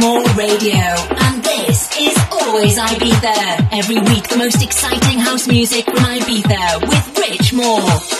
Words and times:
Moore 0.00 0.24
Radio, 0.34 0.78
and 0.78 1.42
this 1.42 1.94
is 1.98 2.16
Always 2.32 2.78
Ibiza. 2.78 3.68
Every 3.70 3.98
week, 4.00 4.28
the 4.28 4.36
most 4.38 4.62
exciting 4.62 5.18
house 5.18 5.46
music 5.46 5.84
from 5.84 5.96
Ibiza 5.96 6.80
with 6.88 7.18
Rich 7.18 7.52
Moore. 7.52 8.19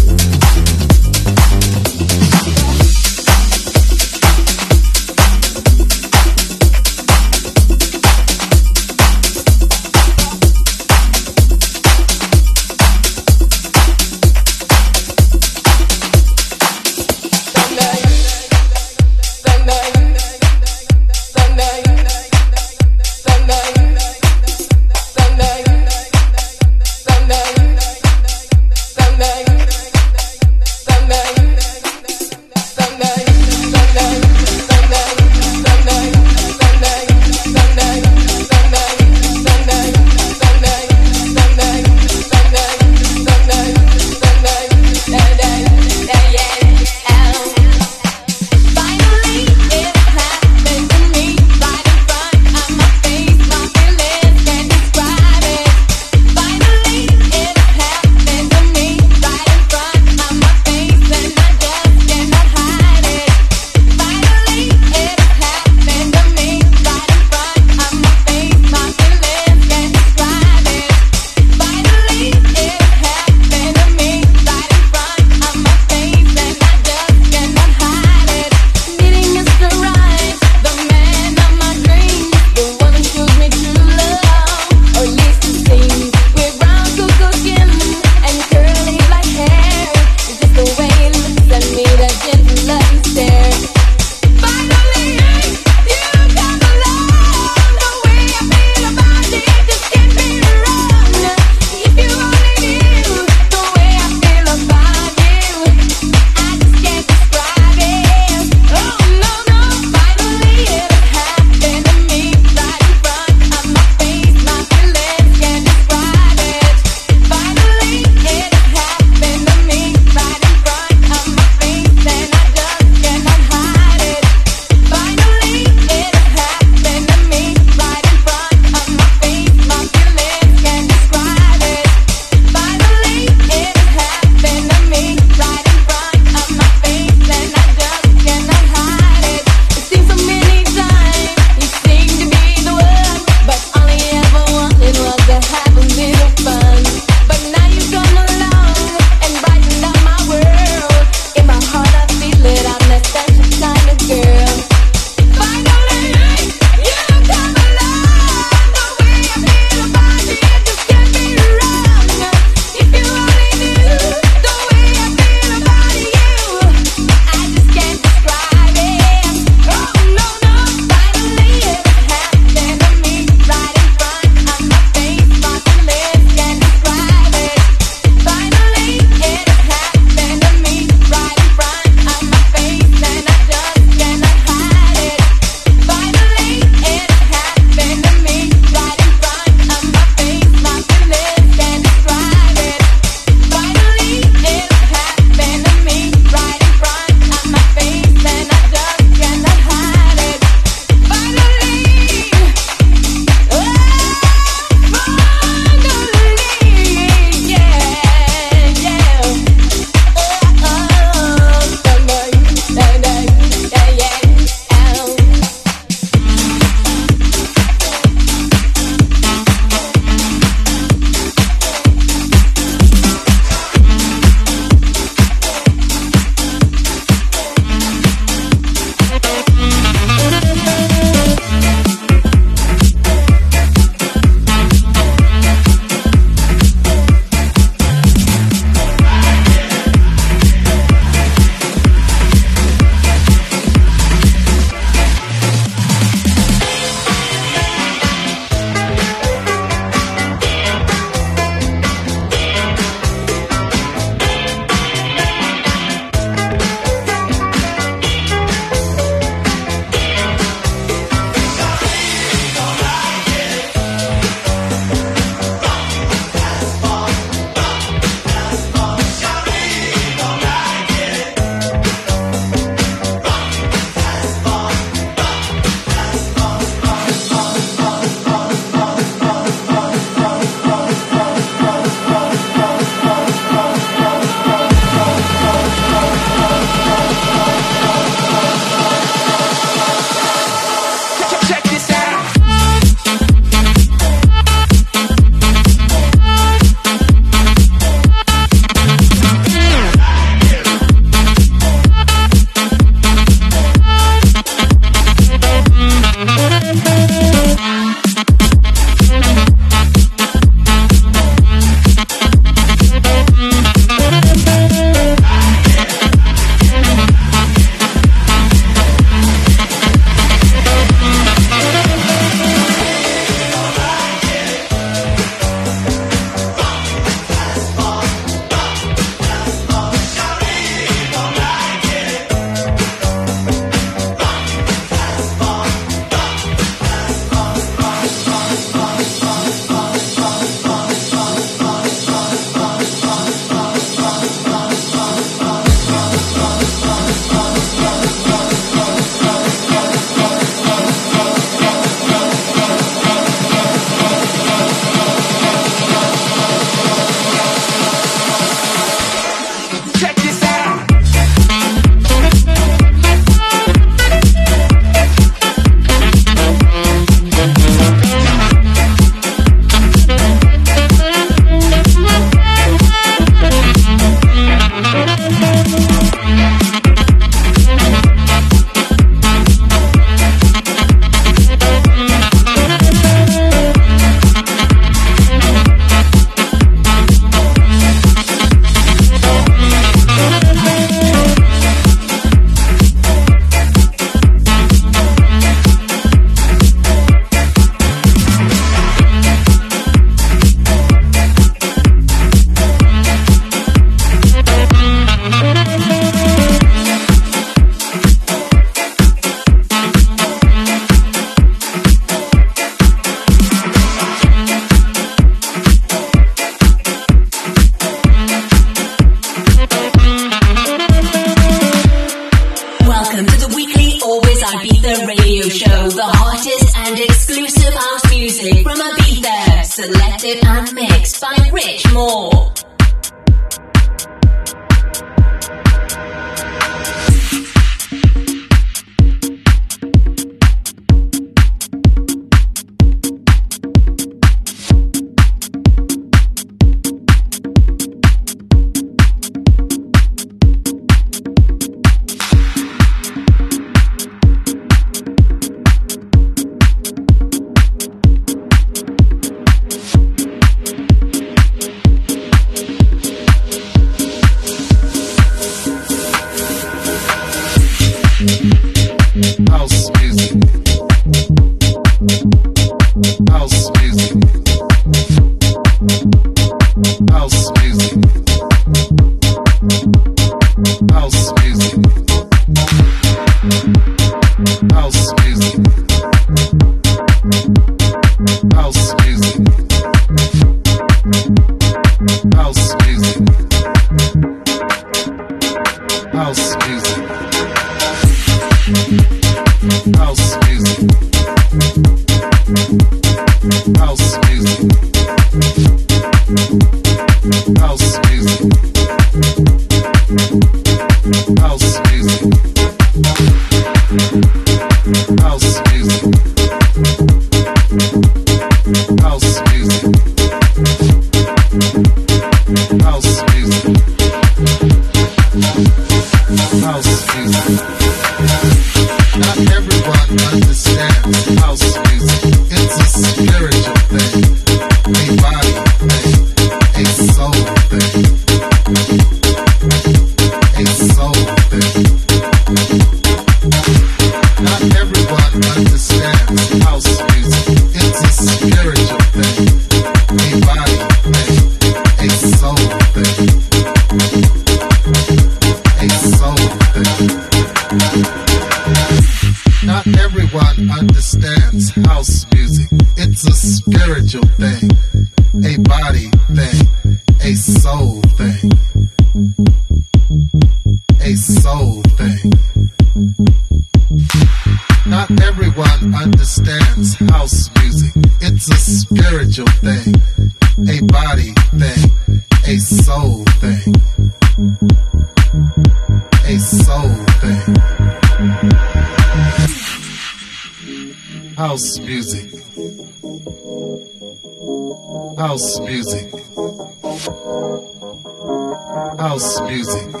House 598.98 599.40
music. 599.42 600.00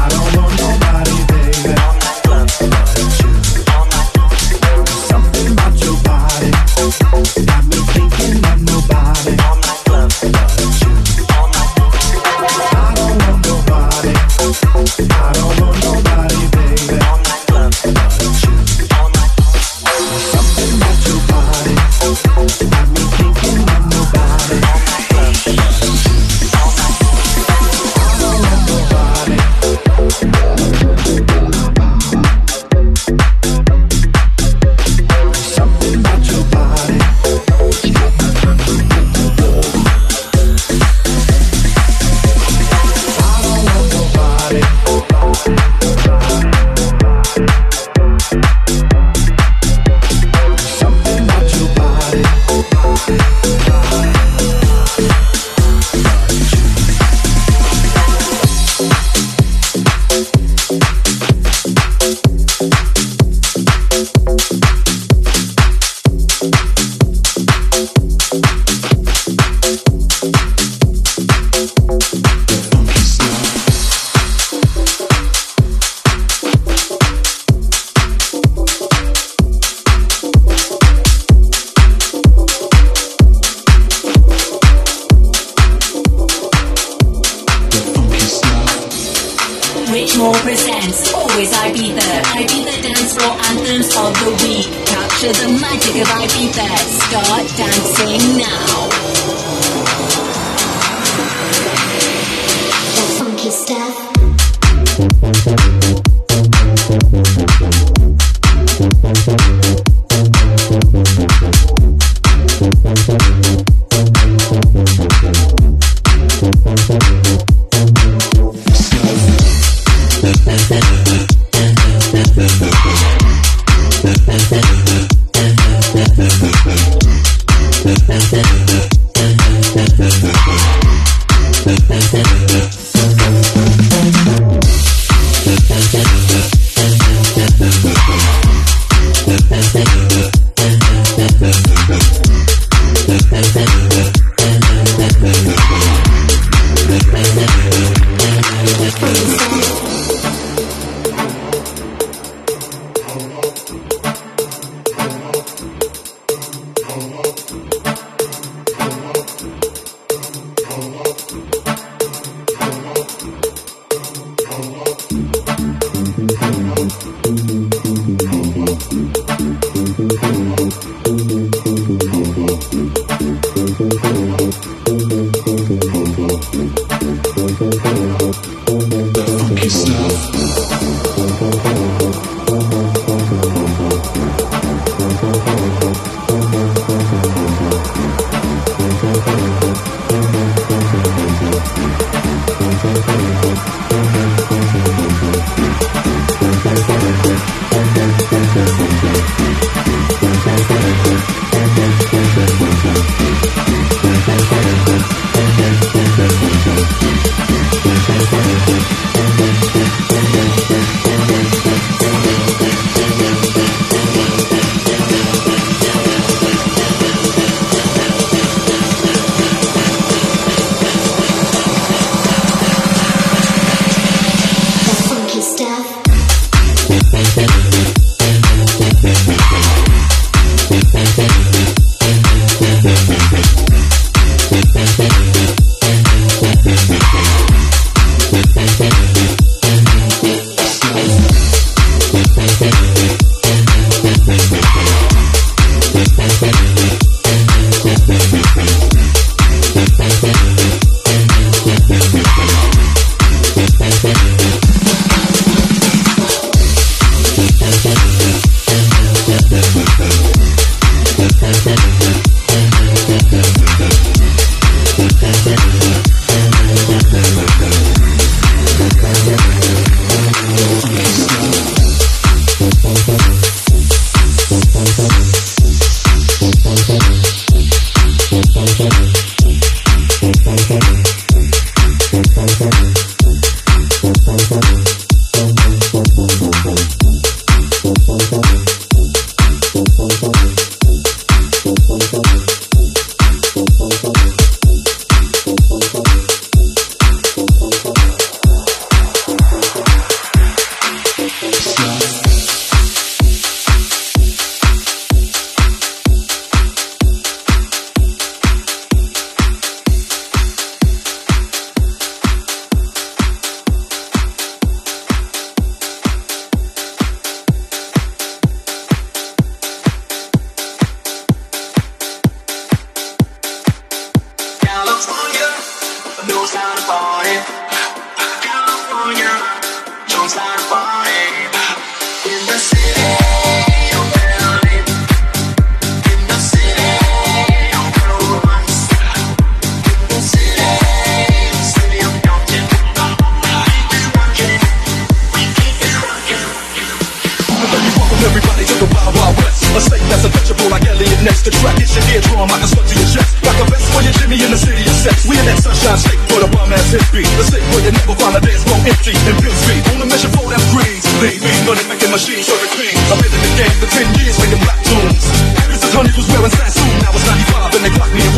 I 0.00 0.08
don't 0.10 0.36
want 0.36 0.56
nobody, 0.58 1.16
baby. 1.26 2.17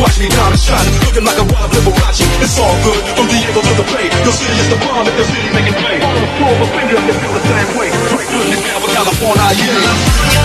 Watch 0.01 0.17
me 0.17 0.25
now, 0.33 0.49
I'm 0.49 0.57
shining, 0.57 0.97
looking 1.05 1.21
like 1.21 1.37
a 1.37 1.45
wild 1.45 1.69
Liberace. 1.77 2.25
It's 2.41 2.57
all 2.57 2.73
good, 2.81 3.05
from 3.13 3.29
Diego 3.29 3.61
to 3.61 3.73
the 3.77 3.85
Bay. 3.93 4.09
Your 4.25 4.33
city 4.33 4.57
is 4.57 4.65
the 4.73 4.81
bomb 4.81 5.05
if 5.05 5.13
your 5.13 5.29
city 5.29 5.53
making 5.53 5.77
play. 5.77 6.01
On 6.01 6.17
the 6.17 6.25
floor, 6.41 6.57
but 6.57 6.73
fingers 6.73 7.05
can 7.05 7.13
feel 7.21 7.33
the 7.37 7.45
same 7.45 7.69
way. 7.77 7.93
Break 8.09 8.25
good 8.33 8.49
down 8.65 8.81
with 8.81 8.97
California, 8.97 9.45
yeah. 9.61 10.41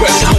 West 0.00 0.29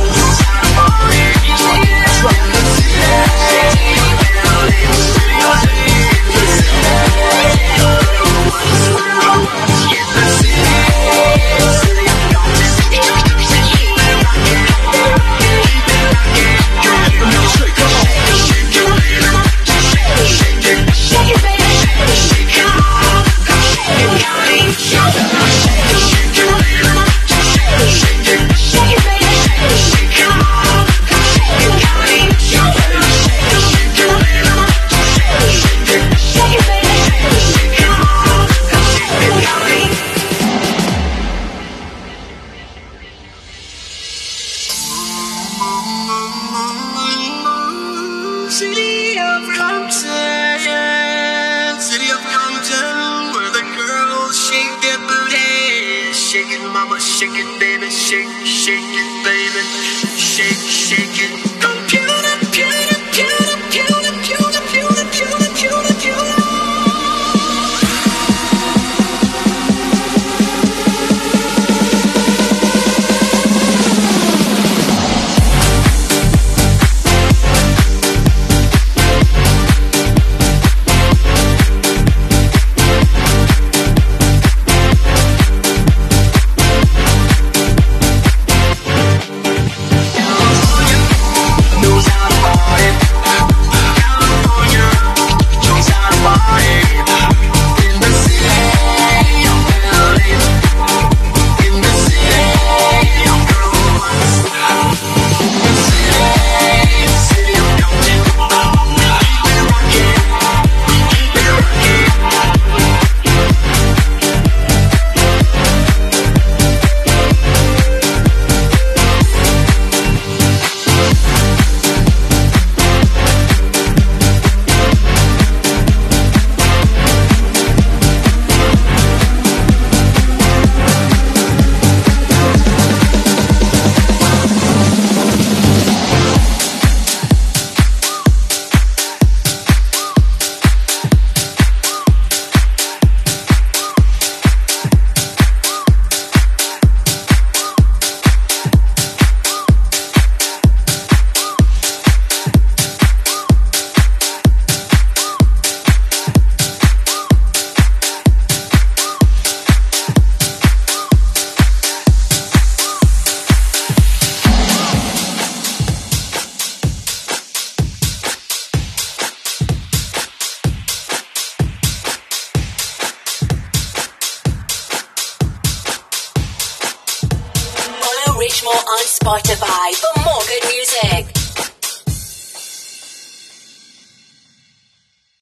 mama, 56.74 57.00
shake 57.00 57.32
it, 57.34 57.60
baby, 57.60 57.90
shake, 57.92 58.30
shake 58.46 58.80
it, 58.82 59.26
baby, 59.26 59.64
shake, 60.18 60.70
shake 60.70 61.20
it. 61.46 61.51